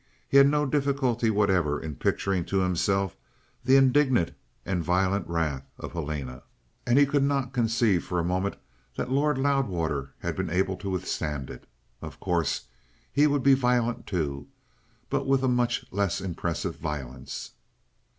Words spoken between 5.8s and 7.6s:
Helena, and he could not